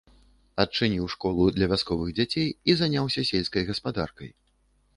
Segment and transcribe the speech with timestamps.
[0.63, 4.29] Адчыніў школу для вясковых дзяцей і заняўся сельскай гаспадаркай.